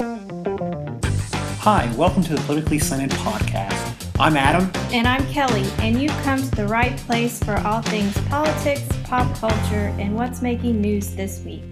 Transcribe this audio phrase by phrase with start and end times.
[0.00, 4.10] Hi, welcome to the Politically Slanted Podcast.
[4.18, 4.70] I'm Adam.
[4.90, 9.36] And I'm Kelly, and you've come to the right place for all things politics, pop
[9.36, 11.62] culture, and what's making news this week.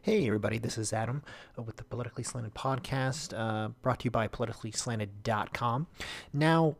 [0.00, 1.22] Hey, everybody, this is Adam
[1.62, 5.86] with the Politically Slanted Podcast, uh, brought to you by politicallyslanted.com.
[6.32, 6.76] Now,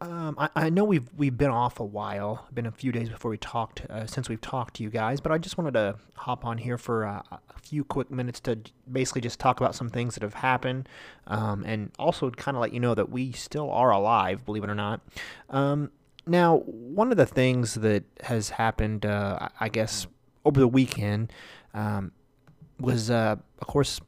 [0.00, 3.30] um, I, I, know we've we've been off a while, been a few days before
[3.30, 6.44] we talked uh, since we've talked to you guys, but I just wanted to hop
[6.44, 8.58] on here for uh, a few quick minutes to
[8.90, 10.88] basically just talk about some things that have happened,
[11.26, 14.70] um, and also kind of let you know that we still are alive, believe it
[14.70, 15.00] or not.
[15.50, 15.90] Um,
[16.28, 20.06] now, one of the things that has happened, uh, I guess,
[20.44, 21.32] over the weekend
[21.74, 22.12] um,
[22.78, 24.00] was, uh, of course,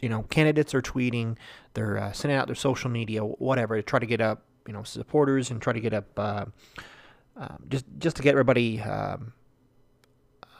[0.00, 1.36] you know, candidates are tweeting,
[1.74, 4.82] they're uh, sending out their social media, whatever, to try to get up, you know,
[4.82, 6.44] supporters and try to get up, uh,
[7.38, 9.32] um, just just to get everybody um,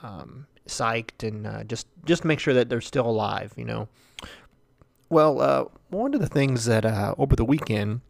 [0.01, 3.87] um, psyched and uh, just just make sure that they're still alive, you know.
[5.09, 8.01] Well, uh, one of the things that uh, over the weekend,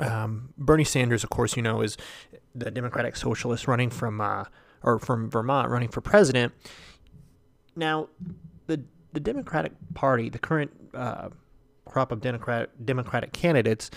[0.00, 1.96] um, Bernie Sanders, of course, you know, is
[2.52, 4.44] the Democratic Socialist running from uh,
[4.82, 6.52] or from Vermont running for president.
[7.76, 8.08] Now,
[8.66, 10.72] the the Democratic Party, the current
[11.84, 13.88] crop of Democratic Democratic candidates,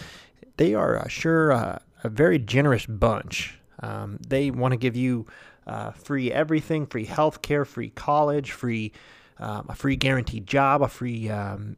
[0.57, 3.59] they are uh, sure uh, a very generous bunch.
[3.81, 5.25] Um, they want to give you
[5.67, 8.91] uh, free everything, free health care, free college, free
[9.39, 11.77] um, a free guaranteed job, a free um,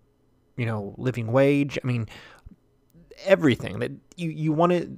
[0.58, 1.78] you know living wage.
[1.84, 2.08] I mean,
[3.23, 4.90] everything that you you want it,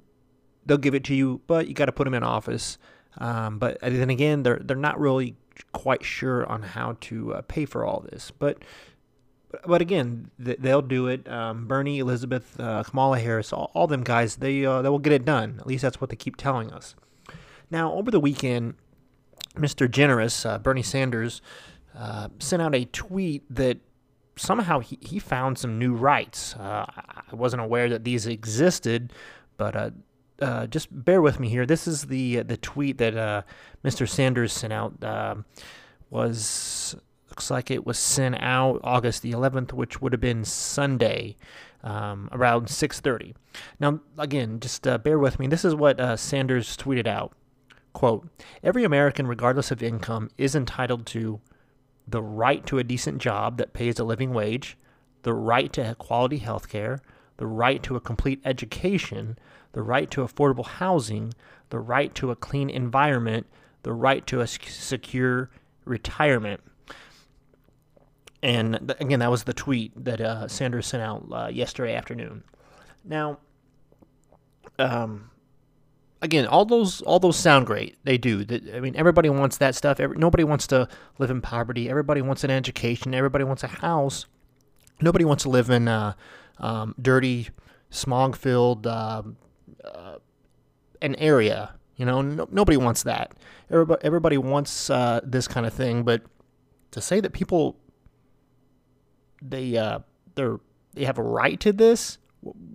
[0.66, 2.78] they'll give it to you, but you got to put them in office.
[3.20, 5.36] Um, but then again, they're they're not really
[5.72, 8.32] quite sure on how to uh, pay for all this.
[8.32, 8.60] But
[9.66, 11.28] but again, they'll do it.
[11.30, 15.14] Um, Bernie, Elizabeth, uh, Kamala Harris, all, all them guys, they uh, they will get
[15.14, 15.58] it done.
[15.60, 16.96] At least that's what they keep telling us.
[17.72, 18.76] Now, over the weekend,
[19.56, 19.90] Mr.
[19.90, 21.42] Generous, uh, Bernie Sanders,
[21.98, 23.78] uh, sent out a tweet that
[24.36, 26.56] somehow he, he found some new rights.
[26.56, 29.14] Uh, I wasn't aware that these existed,
[29.58, 29.94] but
[30.42, 31.66] uh, just bear with me here.
[31.66, 33.46] This is the the tweet that
[33.84, 34.08] Mr.
[34.08, 35.04] Sanders sent out.
[35.04, 35.36] Uh,
[36.10, 36.96] was
[37.30, 41.36] looks like it was sent out August the 11th, which would have been Sunday,
[41.84, 43.34] um, around 6:30.
[43.80, 45.48] Now, again, just uh, bear with me.
[45.48, 47.34] This is what uh, Sanders tweeted out.
[47.94, 48.28] "Quote:
[48.64, 51.40] Every American, regardless of income, is entitled to
[52.08, 54.78] the right to a decent job that pays a living wage,
[55.24, 57.00] the right to quality health care,
[57.38, 59.38] the right to a complete education."
[59.78, 61.32] the right to affordable housing,
[61.70, 63.46] the right to a clean environment,
[63.84, 65.52] the right to a secure
[65.86, 66.62] retirement.
[68.48, 72.46] And again, that was the tweet that uh, Sanders sent out uh, yesterday afternoon.
[73.04, 73.40] Now,
[74.80, 75.32] um,
[76.22, 77.98] again, all those all those sound great.
[78.06, 78.46] They do.
[78.74, 80.00] I mean, everybody wants that stuff.
[80.00, 80.88] Every, nobody wants to
[81.20, 81.90] live in poverty.
[81.90, 83.14] Everybody wants an education.
[83.14, 84.28] Everybody wants a house.
[85.02, 86.14] Nobody wants to live in uh,
[86.60, 87.50] um, dirty,
[87.90, 89.36] smog-filled, um,
[89.84, 90.20] uh,
[91.02, 91.76] an area.
[91.98, 93.34] You know, no, nobody wants that.
[93.70, 96.22] Everybody, everybody wants uh, this kind of thing, but
[96.92, 97.78] to say that people
[99.42, 100.00] they uh,
[100.36, 100.60] they're
[100.94, 102.18] they have a right to this,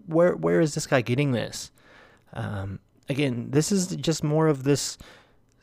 [0.06, 1.70] where where is this guy getting this?
[2.32, 4.98] Um, again, this is just more of this.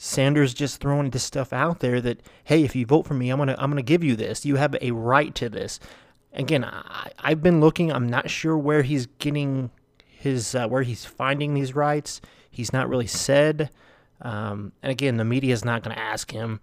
[0.02, 3.38] Sanders just throwing this stuff out there that hey, if you vote for me, I'm
[3.38, 4.46] gonna I'm gonna give you this.
[4.46, 5.80] You have a right to this.
[6.32, 7.92] Again, I, I've been looking.
[7.92, 9.72] I'm not sure where he's getting
[10.06, 12.22] his uh, where he's finding these rights.
[12.50, 13.70] He's not really said.
[14.22, 16.60] Um, and again, the media is not going to ask him.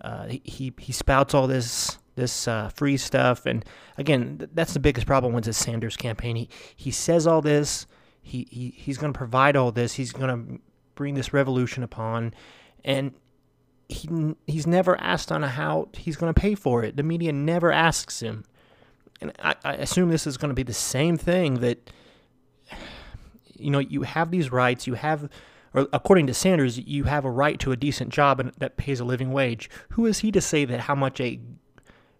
[0.00, 3.64] Uh, he he spouts all this this uh, free stuff, and
[3.96, 6.36] again, th- that's the biggest problem with the Sanders campaign.
[6.36, 7.86] He he says all this.
[8.20, 9.94] He, he he's going to provide all this.
[9.94, 10.60] He's going to
[10.94, 12.34] bring this revolution upon,
[12.84, 13.14] and
[13.88, 16.96] he he's never asked on how he's going to pay for it.
[16.96, 18.44] The media never asks him,
[19.20, 21.90] and I, I assume this is going to be the same thing that
[23.58, 25.28] you know, you have these rights, you have,
[25.74, 29.00] or according to Sanders, you have a right to a decent job and that pays
[29.00, 29.70] a living wage.
[29.90, 31.40] Who is he to say that how much a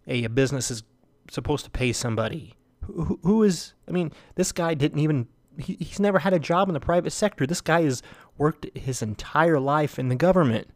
[0.06, 0.82] a, business is
[1.30, 2.54] supposed to pay somebody?
[2.84, 3.74] Who, who is?
[3.88, 5.28] I mean, this guy didn't even.
[5.58, 7.46] He, he's never had a job in the private sector.
[7.46, 8.02] This guy has
[8.36, 10.68] worked his entire life in the government,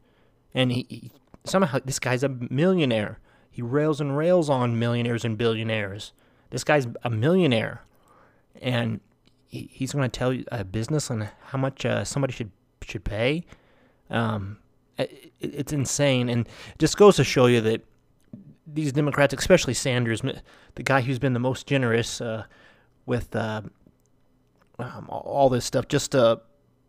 [0.54, 1.12] and he, he
[1.44, 3.18] somehow this guy's a millionaire.
[3.50, 6.12] He rails and rails on millionaires and billionaires.
[6.50, 7.82] This guy's a millionaire,
[8.60, 9.00] and
[9.46, 12.50] he's going to tell a business on how much uh, somebody should
[12.82, 13.44] should pay.
[14.08, 14.58] Um,
[14.98, 16.48] it, it's insane, and
[16.78, 17.82] just goes to show you that
[18.72, 20.22] these Democrats, especially Sanders,
[20.74, 22.44] the guy who's been the most generous uh,
[23.06, 23.62] with uh,
[24.78, 26.36] um, all this stuff, just uh,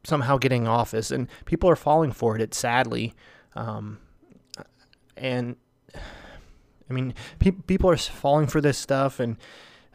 [0.04, 2.54] somehow getting office, and people are falling for it.
[2.54, 3.13] Sadly,
[3.56, 4.00] um,
[5.18, 5.56] and
[6.89, 9.38] I mean, pe- people are falling for this stuff, and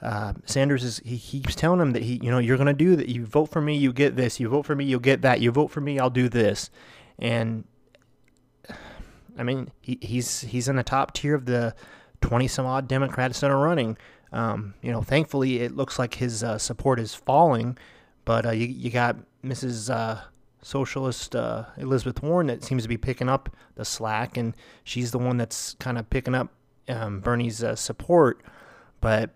[0.03, 2.97] uh, Sanders is he keeps telling them that he, you know, you're going to do
[2.97, 3.09] that.
[3.09, 4.39] You vote for me, you get this.
[4.41, 5.41] You vote for me, you'll get that.
[5.41, 6.71] You vote for me, I'll do this.
[7.19, 7.65] And
[9.39, 11.75] I mean, he, he's he's in the top tier of the
[12.21, 13.97] twenty some odd Democrats that are running.
[14.33, 17.79] Um, you know, thankfully, it looks like his uh, support is falling,
[18.25, 19.95] but uh, you you got Mrs.
[19.95, 20.21] Uh,
[20.63, 25.19] socialist uh, Elizabeth Warren that seems to be picking up the slack, and she's the
[25.19, 26.53] one that's kind of picking up
[26.89, 28.43] um, Bernie's uh, support.
[29.01, 29.31] But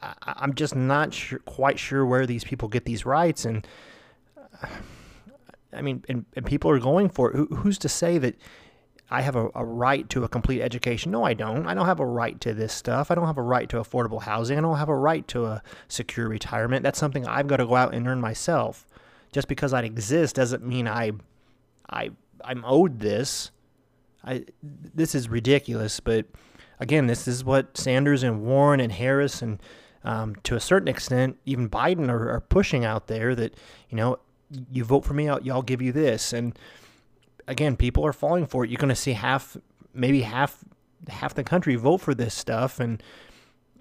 [0.00, 3.66] I, am just not sure, quite sure where these people get these rights, and
[4.62, 4.68] uh,
[5.72, 7.36] I mean, and, and, people are going for it.
[7.36, 8.36] Who, who's to say that?
[9.10, 11.12] I have a, a right to a complete education.
[11.12, 11.66] No, I don't.
[11.66, 13.10] I don't have a right to this stuff.
[13.10, 14.58] I don't have a right to affordable housing.
[14.58, 16.82] I don't have a right to a secure retirement.
[16.82, 18.86] That's something I've got to go out and earn myself
[19.32, 21.12] just because I exist doesn't mean I,
[21.88, 22.10] I,
[22.44, 23.50] I'm owed this.
[24.24, 26.00] I, this is ridiculous.
[26.00, 26.26] But
[26.78, 29.58] again, this is what Sanders and Warren and Harris and
[30.04, 33.54] um, to a certain extent, even Biden are, are, pushing out there that
[33.90, 34.18] you know,
[34.72, 36.32] you vote for me, I'll, y'all give you this.
[36.32, 36.58] And
[37.46, 38.70] again, people are falling for it.
[38.70, 39.56] You're going to see half,
[39.94, 40.64] maybe half,
[41.08, 43.02] half the country vote for this stuff, and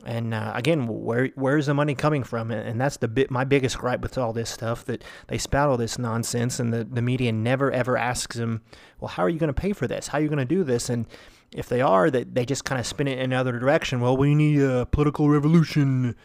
[0.06, 2.52] and uh, again, where where's the money coming from?
[2.52, 5.78] And that's the bit my biggest gripe with all this stuff that they spout all
[5.78, 8.62] this nonsense, and the, the media never ever asks them,
[9.00, 10.08] well, how are you going to pay for this?
[10.08, 10.90] How are you going to do this?
[10.90, 11.08] And
[11.52, 14.00] if they are, that they just kind of spin it in another direction.
[14.00, 16.16] Well, we need a political revolution.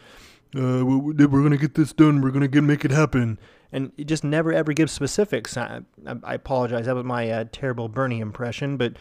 [0.55, 2.21] Uh, we're going to get this done.
[2.21, 3.39] We're going to get make it happen.
[3.71, 5.57] And it just never ever gives specifics.
[5.57, 6.85] I, I, apologize.
[6.85, 8.93] That was my uh, terrible Bernie impression, but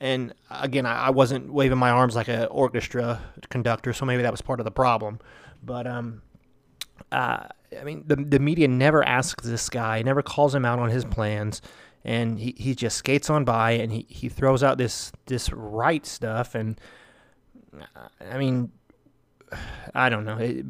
[0.00, 4.30] and again, I, I wasn't waving my arms like an orchestra conductor, so maybe that
[4.30, 5.18] was part of the problem.
[5.62, 6.20] But um,
[7.10, 7.46] uh,
[7.80, 11.06] I mean, the the media never asks this guy, never calls him out on his
[11.06, 11.62] plans,
[12.04, 16.04] and he, he just skates on by and he, he throws out this this right
[16.04, 16.54] stuff.
[16.54, 16.78] And
[17.74, 18.72] uh, I mean,
[19.94, 20.38] I don't know.
[20.38, 20.64] It,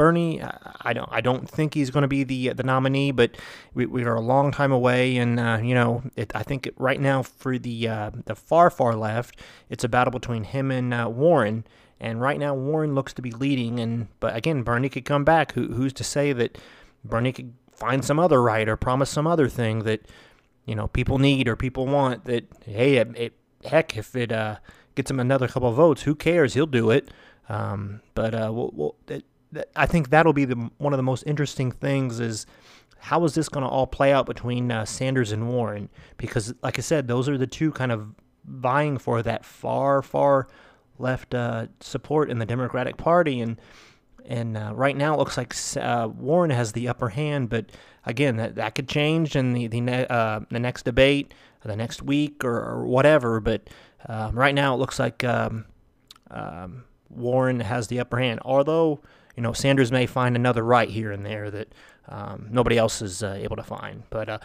[0.00, 0.40] Bernie,
[0.80, 3.36] I don't, I don't think he's going to be the the nominee, but
[3.74, 6.98] we, we are a long time away, and uh, you know, it, I think right
[6.98, 9.36] now for the uh, the far far left,
[9.68, 11.66] it's a battle between him and uh, Warren,
[12.00, 15.52] and right now Warren looks to be leading, and but again, Bernie could come back.
[15.52, 16.56] Who, who's to say that
[17.04, 20.06] Bernie could find some other right or promise some other thing that
[20.64, 22.24] you know people need or people want?
[22.24, 23.32] That hey, it, it,
[23.64, 24.56] heck, if it uh,
[24.94, 26.54] gets him another couple votes, who cares?
[26.54, 27.10] He'll do it.
[27.50, 29.24] Um, but uh, we'll, we'll, it,
[29.74, 32.46] I think that'll be the one of the most interesting things is
[32.98, 35.88] how is this going to all play out between uh, Sanders and Warren?
[36.16, 38.14] Because, like I said, those are the two kind of
[38.44, 40.46] vying for that far, far
[40.98, 43.60] left uh, support in the Democratic Party, and
[44.24, 47.48] and uh, right now it looks like uh, Warren has the upper hand.
[47.48, 47.72] But
[48.06, 52.00] again, that that could change in the the, ne- uh, the next debate, the next
[52.00, 53.40] week, or, or whatever.
[53.40, 53.68] But
[54.08, 55.64] um, right now it looks like um,
[56.30, 59.00] um, Warren has the upper hand, although
[59.36, 61.68] you know, Sanders may find another right here and there that
[62.08, 64.02] um, nobody else is uh, able to find.
[64.10, 64.38] But uh,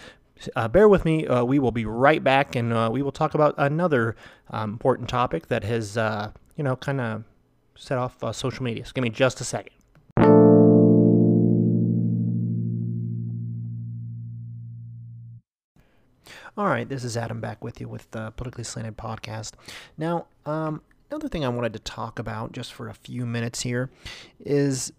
[0.55, 1.27] uh, bear with me.
[1.27, 4.15] Uh, we will be right back, and uh, we will talk about another
[4.51, 7.23] um, important topic that has, uh, you know, kind of
[7.75, 8.85] set off social media.
[8.85, 9.73] So give me just a second.
[16.57, 19.55] All right, this is Adam back with you with the Politically Slanted podcast.
[19.97, 23.91] Now, um, Another thing I wanted to talk about just for a few minutes here
[24.43, 24.91] is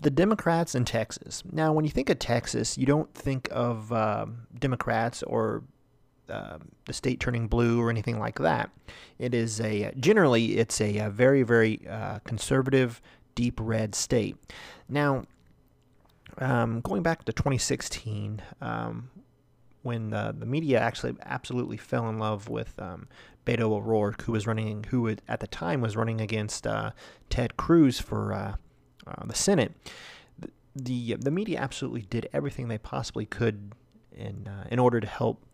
[0.00, 1.42] the Democrats in Texas.
[1.50, 4.26] Now, when you think of Texas, you don't think of uh,
[4.58, 5.62] Democrats or
[6.28, 8.70] uh, the state turning blue or anything like that.
[9.18, 13.00] It is a generally it's a, a very very uh, conservative,
[13.34, 14.36] deep red state.
[14.88, 15.24] Now,
[16.38, 19.10] um, going back to 2016, um,
[19.82, 23.06] when the media actually absolutely fell in love with um,
[23.44, 26.92] Beto O'Rourke, who was running, who at the time was running against uh,
[27.28, 28.54] Ted Cruz for uh,
[29.06, 29.72] uh, the Senate.
[30.38, 33.72] The, the, the media absolutely did everything they possibly could
[34.12, 35.44] in uh, in order to help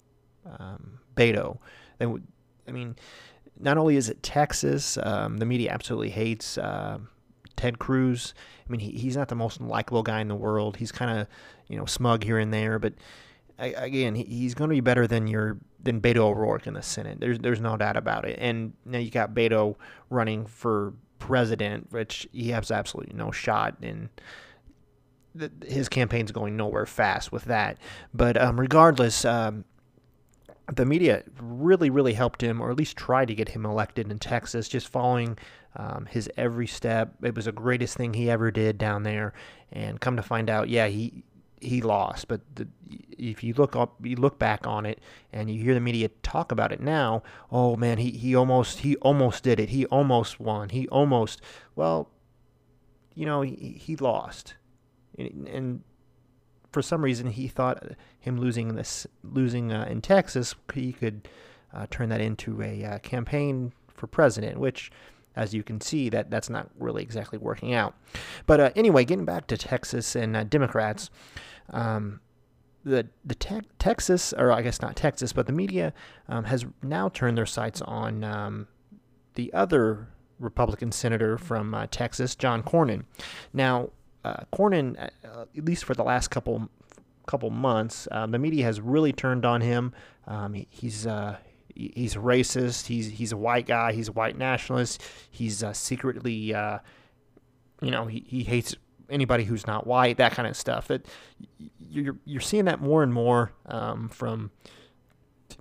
[0.47, 1.59] um, Beto.
[1.99, 2.27] They would,
[2.69, 2.97] I mean,
[3.59, 6.99] not only is it Texas, um, the media absolutely hates uh,
[7.57, 8.35] Ted Cruz.
[8.67, 10.77] I mean, he, he's not the most likable guy in the world.
[10.77, 11.27] He's kind of
[11.69, 12.95] you know smug here and there, but
[13.61, 17.21] again, he's going to be better than your than Beto O'Rourke in the Senate.
[17.21, 18.39] There's there's no doubt about it.
[18.41, 19.77] And now you got Beto
[20.09, 24.11] running for president, which he has absolutely no shot in.
[25.67, 27.79] his campaign's going nowhere fast with that.
[28.13, 29.65] But um, regardless, um,
[30.75, 34.19] the media really, really helped him, or at least tried to get him elected in
[34.19, 35.39] Texas, just following
[35.77, 37.15] um, his every step.
[37.23, 39.33] It was the greatest thing he ever did down there.
[39.73, 41.25] And come to find out, yeah, he
[41.61, 42.29] he lost.
[42.29, 42.69] But the,
[43.19, 45.01] if you look up, you look back on it,
[45.33, 47.23] and you hear the media talk about it now.
[47.51, 49.71] Oh man, he, he almost he almost did it.
[49.71, 50.71] He almost won.
[50.71, 51.41] He almost
[51.77, 52.11] well,
[53.15, 54.55] you know, he, he lost,
[55.19, 55.83] and, and
[56.73, 57.83] for some reason he thought
[58.19, 61.29] him losing this losing uh, in Texas he could
[61.75, 64.91] uh, turn that into a uh, campaign for president, which
[65.37, 67.95] as you can see, that that's not really exactly working out.
[68.47, 71.11] But uh, anyway, getting back to Texas and uh, Democrats,
[71.71, 72.21] um,
[72.85, 75.93] the the te- Texas, or I guess not Texas, but the media
[76.29, 78.69] um, has now turned their sights on um,
[79.35, 80.09] the other
[80.39, 83.05] Republican senator from uh, Texas, John Cornyn.
[83.53, 83.91] Now,
[84.25, 86.69] uh, Cornyn, uh, at least for the last couple
[87.27, 89.93] couple months, the media has really turned on him.
[90.27, 91.37] Um, he, he's uh,
[91.75, 92.87] he's a racist.
[92.87, 93.93] He's he's a white guy.
[93.93, 95.03] He's a white nationalist.
[95.31, 96.79] He's uh, secretly, uh,
[97.81, 98.75] you know, he, he hates
[99.09, 100.17] anybody who's not white.
[100.17, 100.89] That kind of stuff.
[100.89, 101.07] That
[101.91, 104.51] you're you're seeing that more and more um, from.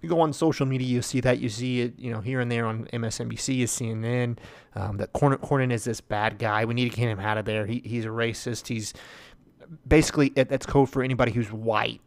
[0.01, 1.39] You go on social media, you see that.
[1.39, 4.37] You see it, you know, here and there on MSNBC, CNN.
[4.75, 6.63] Um, that Cornyn, Cornyn is this bad guy.
[6.63, 7.65] We need to get him out of there.
[7.65, 8.67] He, he's a racist.
[8.67, 8.93] He's
[9.87, 12.01] basically that's code for anybody who's white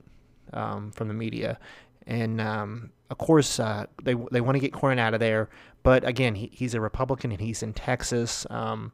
[0.52, 1.58] um, from the media.
[2.06, 5.50] And um, of course, uh, they they want to get Cornyn out of there.
[5.82, 8.46] But again, he, he's a Republican and he's in Texas.
[8.48, 8.92] Um,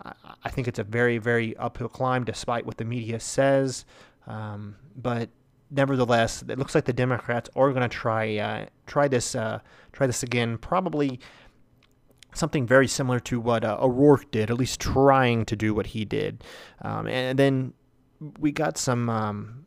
[0.00, 0.12] I,
[0.44, 3.84] I, think it's a very very uphill climb, despite what the media says.
[4.28, 5.30] Um, but
[5.68, 9.58] nevertheless, it looks like the Democrats are going to try uh, try this uh,
[9.92, 10.56] try this again.
[10.56, 11.18] Probably
[12.32, 16.04] something very similar to what uh, O'Rourke did, at least trying to do what he
[16.04, 16.44] did.
[16.82, 17.72] Um, and then
[18.38, 19.66] we got some um,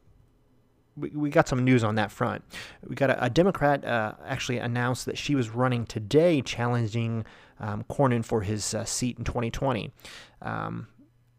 [0.95, 2.43] we, we got some news on that front.
[2.87, 7.25] We got a, a Democrat uh, actually announced that she was running today, challenging
[7.59, 9.91] um, Cornyn for his uh, seat in 2020.
[10.41, 10.87] Um,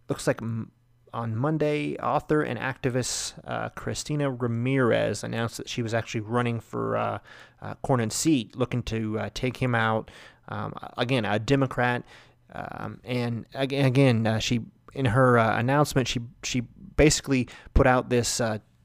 [0.09, 0.73] looks like m-
[1.13, 6.97] on Monday, author and activist uh, Christina Ramirez announced that she was actually running for
[6.97, 7.19] uh,
[7.63, 10.11] uh, Cornyn's seat, looking to uh, take him out.
[10.49, 12.05] Um, again, a Democrat,
[12.53, 14.61] um, and again, again she
[14.93, 16.61] in her announcement she she
[16.97, 18.41] basically put out this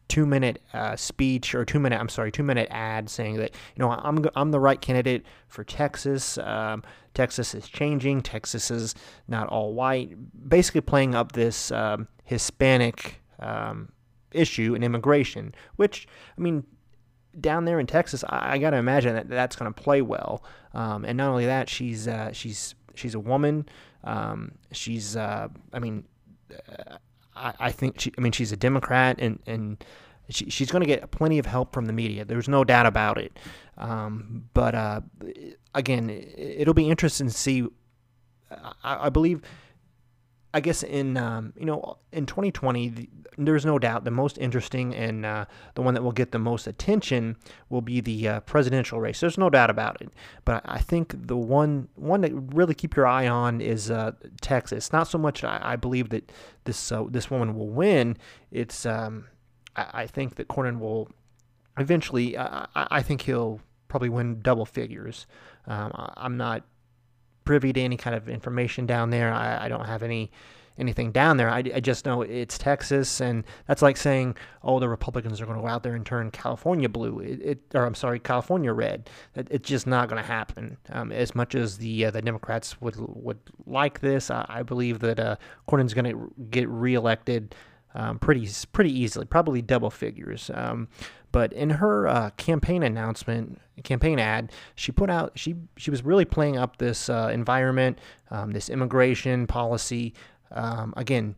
[0.10, 3.80] two minute uh, speech or two minute I'm sorry two minute ad saying that you
[3.80, 6.38] know I'm I'm the right candidate for Texas.
[6.40, 8.22] Um, Texas is changing.
[8.22, 8.96] Texas is
[9.28, 10.16] not all white.
[10.50, 13.92] Basically playing up this um, Hispanic um,
[14.32, 16.66] issue in immigration, which I mean
[17.40, 20.44] down there in Texas, I, I got to imagine that that's going to play well.
[20.74, 23.70] Um, and not only that, she's uh, she's she's a woman.
[24.04, 26.06] Um, she's uh, I mean.
[27.40, 29.84] I, I think she, I mean, she's a Democrat and, and
[30.30, 32.26] she, she's going to get plenty of help from the media.
[32.26, 33.38] There's no doubt about it.
[33.78, 35.02] Um, but uh,
[35.74, 37.68] again, it'll be interesting to see.
[38.84, 39.42] I, I believe,
[40.54, 45.26] I guess in um, you know in 2020, there's no doubt the most interesting and
[45.26, 47.38] uh, the one that will get the most attention
[47.70, 49.20] will be the uh, presidential race.
[49.20, 50.10] There's no doubt about it.
[50.46, 54.92] But I think the one one that really keep your eye on is uh, Texas.
[54.92, 56.32] Not so much I, I believe that
[56.64, 58.18] this uh, this woman will win.
[58.52, 59.28] It's um,
[59.76, 61.10] I, I think that Cornyn will
[61.78, 62.38] eventually.
[62.38, 65.28] I, I think he'll probably win double figures.
[65.68, 66.64] Um, I'm not
[67.50, 69.34] privy to any kind of information down there.
[69.34, 70.30] I, I don't have any
[70.78, 71.50] anything down there.
[71.50, 75.58] I, I, just know it's Texas, and that's like saying, oh, the Republicans are going
[75.58, 79.10] to go out there and turn California blue, it, it or I'm sorry, California red.
[79.34, 80.78] It's just not going to happen.
[80.90, 85.00] Um, as much as the uh, the Democrats would would like this, I, I believe
[85.00, 85.38] that uh,
[85.68, 87.56] Cornyn's going to get reelected
[87.96, 90.52] um, pretty pretty easily, probably double figures.
[90.54, 90.88] Um,
[91.32, 96.26] but in her uh, campaign announcement, campaign ad, she put out she she was really
[96.26, 98.00] playing up this uh, environment,
[98.32, 100.14] um, this immigration policy.
[100.52, 101.36] Um, again,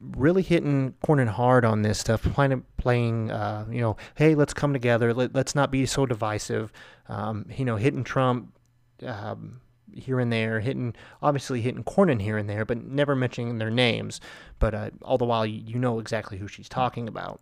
[0.00, 4.72] really hitting Cornyn hard on this stuff, playing playing uh, you know, hey, let's come
[4.72, 5.12] together.
[5.12, 6.72] Let, us not be so divisive.
[7.08, 8.56] Um, you know, hitting Trump
[9.02, 9.60] um,
[9.92, 14.20] here and there, hitting obviously hitting Cornyn here and there, but never mentioning their names.
[14.58, 17.40] But uh, all the while, you, know exactly who she's talking about.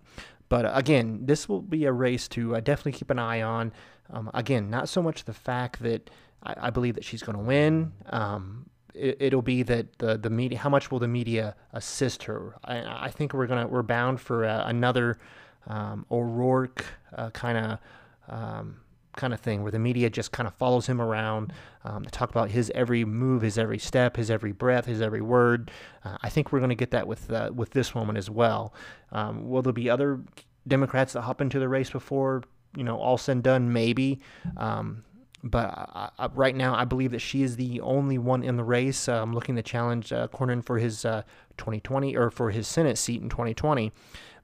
[0.49, 3.73] But uh, again, this will be a race to uh, definitely keep an eye on.
[4.11, 6.11] Um, again, not so much the fact that
[6.43, 7.93] I, I believe that she's going to win.
[8.07, 10.57] Um, it, will be that the the media.
[10.59, 12.55] How much will the media assist her?
[12.65, 15.19] I, I think we're gonna we're bound for uh, another
[15.67, 16.85] um, O'Rourke
[17.33, 17.79] kind of.
[19.17, 21.53] Kind of thing where the media just kind of follows him around.
[21.85, 25.71] Um, talk about his every move, his every step, his every breath, his every word.
[26.05, 28.75] Uh, I think we're going to get that with uh, with this woman as well.
[29.13, 30.21] Um, will there be other
[30.67, 32.43] Democrats that hop into the race before
[32.77, 33.73] you know all said and done?
[33.73, 34.21] Maybe.
[34.57, 35.05] Um,
[35.45, 38.65] but uh, uh, right now, I believe that she is the only one in the
[38.65, 43.21] race um, looking to challenge uh, Cornyn for his 2020 or for his Senate seat
[43.21, 43.93] in 2020.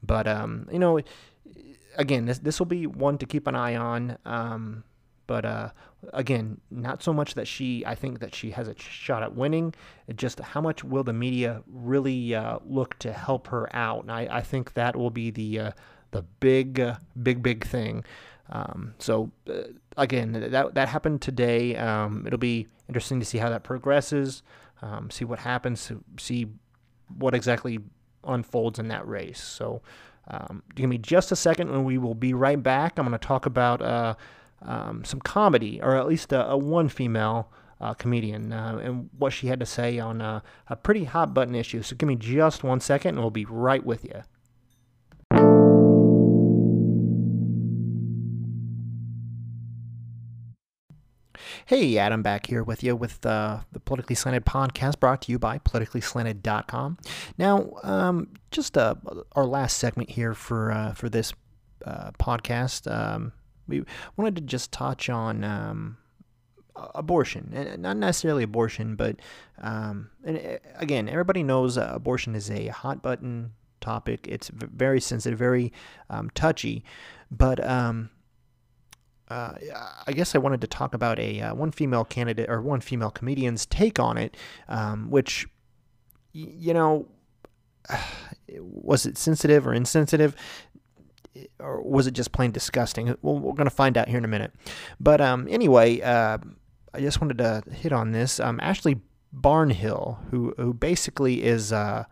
[0.02, 1.00] But um, you know,
[1.97, 4.18] again, this this will be one to keep an eye on.
[4.25, 4.85] Um,
[5.30, 5.70] but uh,
[6.12, 9.75] again, not so much that she, I think that she has a shot at winning.
[10.16, 14.02] Just how much will the media really uh, look to help her out?
[14.02, 15.70] And I, I think that will be the uh,
[16.11, 18.02] the big, uh, big, big thing.
[18.49, 21.76] Um, so uh, again, that that happened today.
[21.76, 24.42] Um, it'll be interesting to see how that progresses.
[24.82, 25.92] Um, see what happens.
[26.18, 26.49] See
[27.16, 27.78] what exactly
[28.25, 29.40] unfolds in that race.
[29.40, 29.80] So.
[30.30, 32.99] Um, give me just a second, and we will be right back.
[32.99, 34.14] I'm going to talk about uh,
[34.62, 39.32] um, some comedy, or at least a, a one female uh, comedian, uh, and what
[39.32, 40.42] she had to say on a
[40.82, 41.82] pretty hot button issue.
[41.82, 44.22] So give me just one second, and we'll be right with you.
[51.70, 55.38] Hey, Adam back here with you with uh, the Politically Slanted podcast brought to you
[55.38, 56.98] by politicallyslanted.com.
[57.38, 58.96] Now, um, just uh,
[59.36, 61.32] our last segment here for uh, for this
[61.86, 62.92] uh, podcast.
[62.92, 63.30] Um,
[63.68, 63.84] we
[64.16, 65.98] wanted to just touch on um,
[66.74, 69.20] abortion, and not necessarily abortion, but
[69.58, 74.26] um, and uh, again, everybody knows uh, abortion is a hot button topic.
[74.28, 75.72] It's very sensitive, very
[76.08, 76.82] um, touchy,
[77.30, 78.10] but um,
[79.30, 79.52] uh,
[80.06, 83.10] I guess I wanted to talk about a uh, one female candidate or one female
[83.10, 84.37] comedian's take on it,
[84.68, 85.46] um, which
[86.32, 87.06] you know
[88.58, 90.34] was it sensitive or insensitive?
[91.58, 93.16] or was it just plain disgusting?
[93.22, 94.52] Well, we're going to find out here in a minute.
[94.99, 96.38] But um, anyway, uh,
[96.92, 98.40] I just wanted to hit on this.
[98.40, 99.00] Um, Ashley
[99.34, 102.04] Barnhill, who who basically is, uh,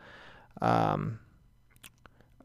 [0.62, 1.18] um,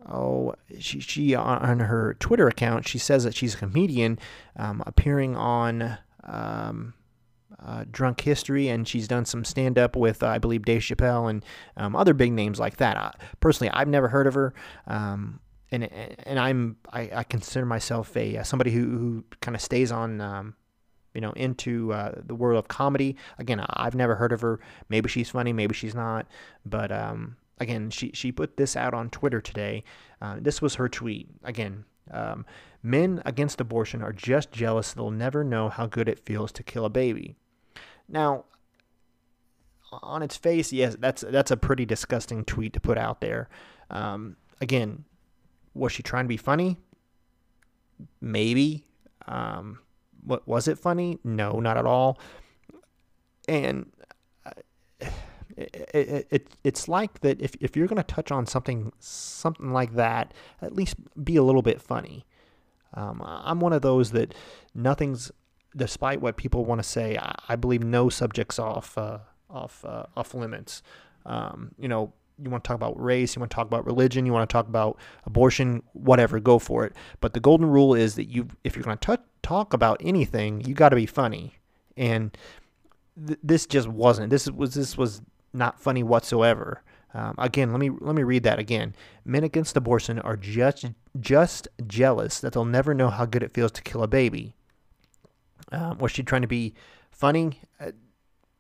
[0.10, 4.20] oh, she she on her Twitter account, she says that she's a comedian,
[4.56, 5.98] um, appearing on.
[6.24, 6.94] Um,
[7.66, 11.30] uh, Drunk History, and she's done some stand up with, uh, I believe, Dave Chappelle
[11.30, 11.46] and
[11.78, 12.98] um, other big names like that.
[12.98, 14.54] Uh, personally, I've never heard of her.
[14.86, 15.40] Um,
[15.74, 15.90] and
[16.26, 20.22] and I'm I, I consider myself a uh, somebody who, who kind of stays on
[20.22, 20.56] um,
[21.14, 23.18] you know into uh, the world of comedy.
[23.40, 24.60] Again, I've never heard of her.
[24.88, 26.28] Maybe she's funny, maybe she's not.
[26.66, 29.84] But um, again, she she put this out on Twitter today.
[30.22, 31.28] Uh, this was her tweet.
[31.44, 32.46] Again, um,
[32.82, 34.94] men against abortion are just jealous.
[34.94, 37.36] They'll never know how good it feels to kill a baby.
[38.08, 38.46] Now,
[39.92, 43.50] on its face, yes, that's that's a pretty disgusting tweet to put out there.
[43.90, 45.06] Um, again,
[45.74, 46.78] was she trying to be funny?
[48.22, 48.86] Maybe.
[49.28, 49.80] Um,
[50.26, 51.20] what was it funny?
[51.24, 52.20] No, not at all.
[53.48, 53.92] And
[55.58, 59.72] it, it, it, it's like that if, if you're going to touch on something something
[59.72, 62.26] like that, at least be a little bit funny.
[62.94, 64.34] Um, I'm one of those that
[64.76, 65.32] nothing's,
[65.76, 70.06] despite what people want to say, I, I believe no subjects off uh, off uh,
[70.16, 70.84] off limits.
[71.26, 74.26] Um, you know, you want to talk about race, you want to talk about religion,
[74.26, 76.94] you want to talk about abortion, whatever, go for it.
[77.22, 80.74] But the golden rule is that you, if you're going to talk about anything, you
[80.74, 81.56] got to be funny.
[81.96, 82.36] And
[83.28, 84.30] th- this just wasn't.
[84.30, 85.22] This was this was
[85.54, 86.82] not funny whatsoever.
[87.14, 88.96] Um, again, let me let me read that again.
[89.24, 90.86] Men against abortion are just
[91.20, 94.56] just jealous that they'll never know how good it feels to kill a baby.
[95.72, 96.74] Um, was she trying to be
[97.12, 97.60] funny?
[97.80, 97.92] Uh,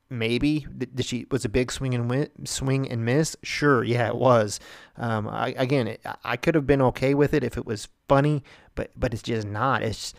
[0.09, 4.15] maybe did she was a big swing and win, swing and miss sure yeah it
[4.15, 4.59] was
[4.97, 8.43] um, I, again it, i could have been okay with it if it was funny
[8.75, 10.13] but but it's just not it's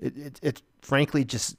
[0.00, 1.56] it, it, it's frankly just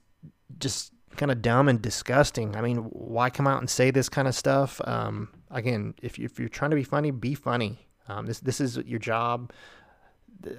[0.58, 2.56] just kind of dumb and disgusting.
[2.56, 4.82] I mean why come out and say this kind of stuff?
[4.86, 7.88] Um, again if, you, if you're trying to be funny be funny.
[8.08, 9.52] Um, this this is your job.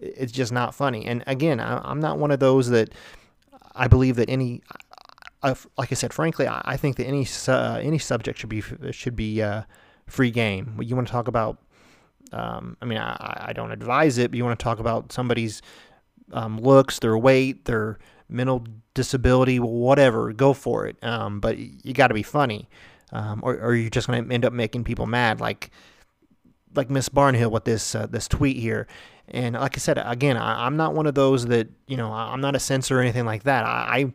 [0.00, 1.06] It's just not funny.
[1.06, 2.92] And again I, i'm not one of those that
[3.74, 4.62] I believe that any
[5.42, 8.62] uh, like I said, frankly, I, I think that any uh, any subject should be
[8.92, 9.62] should be uh,
[10.06, 10.78] free game.
[10.80, 11.58] You want to talk about,
[12.32, 15.60] um, I mean, I, I don't advise it, but you want to talk about somebody's
[16.32, 17.98] um, looks, their weight, their
[18.34, 20.32] mental disability, whatever.
[20.32, 20.96] Go for it.
[21.02, 22.68] Um, but you got to be funny,
[23.12, 25.70] um, or, or you're just going to end up making people mad, like
[26.74, 28.86] like Miss Barnhill with this uh, this tweet here.
[29.28, 32.12] And like I said, again, I, am not one of those that you know.
[32.12, 33.64] I'm not a censor or anything like that.
[33.64, 34.12] I,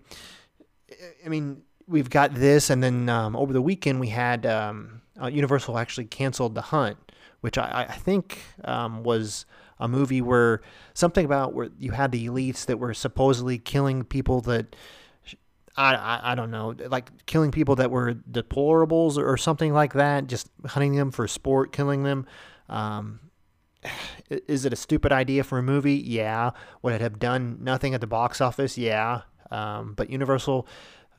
[0.93, 5.01] I I mean, we've got this, and then um, over the weekend we had um,
[5.21, 6.97] uh, Universal actually canceled The Hunt,
[7.41, 9.45] which I, I think um, was
[9.79, 10.61] a movie where
[10.93, 14.75] something about where you had the elites that were supposedly killing people that
[15.77, 20.27] I, I, I don't know, like killing people that were deplorables or, something like that,
[20.27, 22.25] just hunting them for sport, killing them.
[22.67, 23.21] Um,
[24.29, 25.95] is it a stupid idea for a movie?
[25.95, 26.51] Yeah.
[26.81, 28.77] Would it have done nothing at the box office?
[28.77, 29.21] Yeah.
[29.51, 30.67] Um, but Universal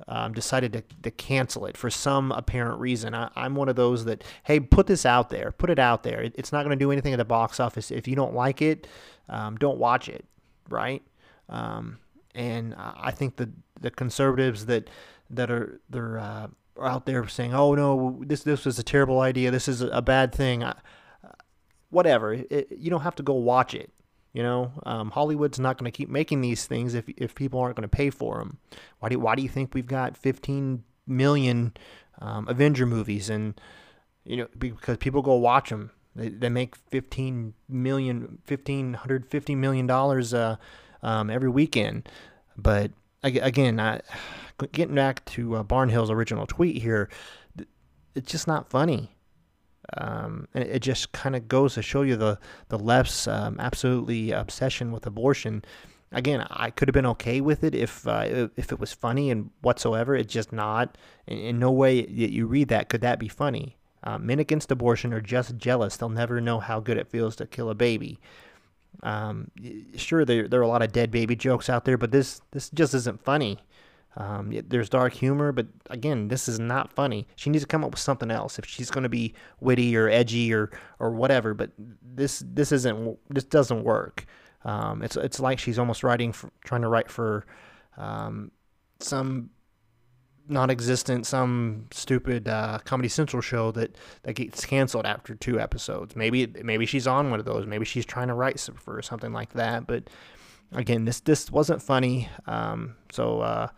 [0.08, 3.14] um, decided to, to cancel it for some apparent reason.
[3.14, 6.22] I, am one of those that, hey, put this out there, put it out there.
[6.22, 7.90] It, it's not going to do anything at the box office.
[7.90, 8.86] If you don't like it,
[9.28, 10.24] um, don't watch it,
[10.68, 11.02] right?
[11.48, 11.98] Um,
[12.34, 14.88] and I think the the conservatives that
[15.30, 19.20] that are they're uh, are out there saying, oh no, this this was a terrible
[19.20, 19.50] idea.
[19.50, 20.62] This is a bad thing.
[20.62, 20.74] I,
[21.90, 22.32] whatever.
[22.32, 23.92] It, you don't have to go watch it.
[24.32, 27.76] You know, um, Hollywood's not going to keep making these things if if people aren't
[27.76, 28.58] going to pay for them.
[29.00, 31.72] Why do why do you think we've got 15 million
[32.20, 33.60] um, Avenger movies and
[34.24, 35.90] you know because people go watch them.
[36.14, 40.56] They, they make 15 million, 1550 million dollars uh,
[41.02, 42.08] um, every weekend.
[42.56, 42.90] But
[43.22, 44.00] again, I,
[44.72, 47.08] getting back to uh, Barnhill's original tweet here,
[48.14, 49.10] it's just not funny.
[49.96, 52.38] Um, and it just kind of goes to show you the
[52.68, 55.64] the left's um, absolutely obsession with abortion.
[56.12, 59.50] Again, I could have been okay with it if uh, if it was funny and
[59.62, 60.14] whatsoever.
[60.14, 60.98] It's just not.
[61.26, 63.76] In, in no way that you read that could that be funny.
[64.02, 65.96] Uh, men against abortion are just jealous.
[65.96, 68.18] They'll never know how good it feels to kill a baby.
[69.02, 69.50] Um,
[69.96, 72.70] sure, there there are a lot of dead baby jokes out there, but this this
[72.70, 73.58] just isn't funny.
[74.16, 77.28] Um, there's dark humor, but again, this is not funny.
[77.36, 80.08] She needs to come up with something else if she's going to be witty or
[80.08, 81.54] edgy or or whatever.
[81.54, 81.70] But
[82.02, 84.26] this this isn't this doesn't work.
[84.64, 87.46] Um, it's it's like she's almost writing for, trying to write for
[87.96, 88.50] um,
[88.98, 89.50] some
[90.48, 96.16] non-existent, some stupid uh, Comedy Central show that that gets canceled after two episodes.
[96.16, 97.64] Maybe maybe she's on one of those.
[97.64, 99.86] Maybe she's trying to write for something like that.
[99.86, 100.10] But
[100.72, 102.28] again, this this wasn't funny.
[102.46, 103.42] Um, so.
[103.42, 103.68] Uh,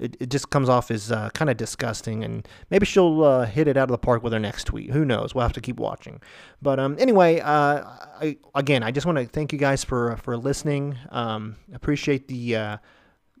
[0.00, 2.24] it, it just comes off as uh, kind of disgusting.
[2.24, 4.90] And maybe she'll uh, hit it out of the park with her next tweet.
[4.90, 5.34] Who knows?
[5.34, 6.20] We'll have to keep watching.
[6.62, 7.84] But um, anyway, uh,
[8.20, 10.96] I, again, I just want to thank you guys for for listening.
[11.10, 12.76] Um, appreciate the uh,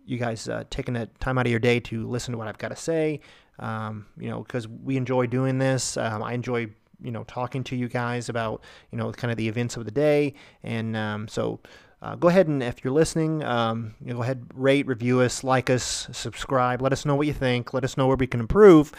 [0.04, 2.58] you guys uh, taking the time out of your day to listen to what I've
[2.58, 3.20] got to say.
[3.58, 5.96] Um, you know, because we enjoy doing this.
[5.96, 6.68] Um, I enjoy
[7.02, 9.90] you know talking to you guys about you know kind of the events of the
[9.90, 11.60] day, and um, so
[12.02, 15.44] uh, go ahead and if you're listening, um, you know, go ahead, rate, review us,
[15.44, 16.80] like us, subscribe.
[16.80, 17.74] Let us know what you think.
[17.74, 18.92] Let us know where we can improve.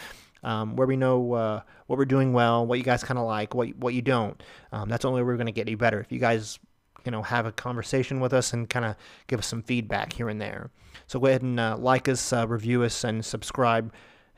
[0.44, 3.54] Um, where we know uh, what we're doing well, what you guys kind of like,
[3.54, 4.42] what what you don't.
[4.72, 6.00] Um, that's only we're going to get you better.
[6.00, 6.58] If you guys,
[7.04, 8.96] you know, have a conversation with us and kind of
[9.28, 10.70] give us some feedback here and there.
[11.06, 13.92] So go ahead and uh, like us, uh, review us, and subscribe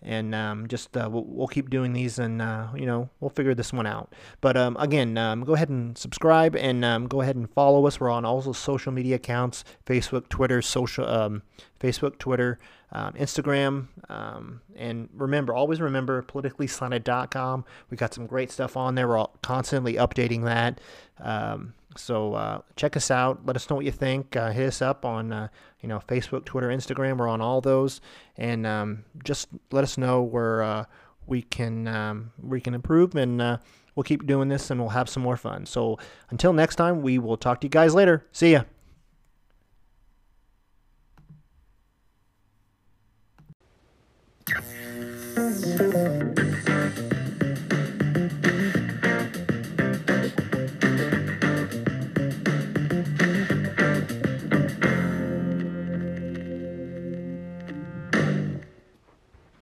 [0.05, 3.55] and um, just uh, we'll, we'll, keep doing these and uh, you know we'll figure
[3.55, 4.13] this one out.
[4.41, 8.01] But um, again um, go ahead and subscribe and um, go ahead and follow us.
[8.01, 11.43] We're on all the social media accounts facebook twitter social um,
[11.81, 12.59] facebook twitter
[12.93, 13.87] um, instagram
[14.77, 19.09] and remember always remember politicallyslanted.com we got some great stuff on there.
[19.09, 20.81] We're constantly updating that
[21.97, 23.47] so uh, check us out.
[23.47, 24.37] Let us know what you think.
[24.37, 25.49] Uh, hit us up on uh,
[25.81, 27.19] you know Facebook, Twitter, Instagram.
[27.19, 28.01] We're on all those,
[28.37, 30.85] and um, just let us know where uh,
[31.27, 33.59] we can um, we can improve, and uh,
[33.95, 35.67] we'll keep doing this, and we'll have some more fun.
[35.67, 35.99] So
[36.31, 38.27] until next time, we will talk to you guys later.
[38.33, 38.65] See ya.